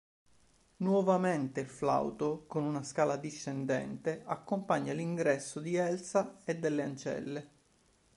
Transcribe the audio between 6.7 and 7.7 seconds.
ancelle.